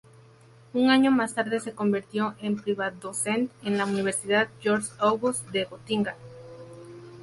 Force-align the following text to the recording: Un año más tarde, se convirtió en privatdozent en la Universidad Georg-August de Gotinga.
Un 0.73 0.89
año 0.89 1.11
más 1.11 1.35
tarde, 1.35 1.59
se 1.59 1.73
convirtió 1.73 2.33
en 2.41 2.59
privatdozent 2.59 3.51
en 3.61 3.77
la 3.77 3.85
Universidad 3.85 4.49
Georg-August 4.59 5.45
de 5.49 5.65
Gotinga. 5.65 6.15